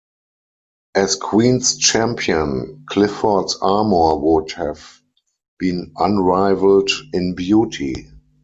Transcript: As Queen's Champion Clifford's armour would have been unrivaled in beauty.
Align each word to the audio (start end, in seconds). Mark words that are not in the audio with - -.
As 0.95 1.15
Queen's 1.15 1.77
Champion 1.77 2.85
Clifford's 2.89 3.55
armour 3.61 4.15
would 4.17 4.51
have 4.53 4.83
been 5.59 5.91
unrivaled 5.95 6.89
in 7.13 7.35
beauty. 7.35 8.07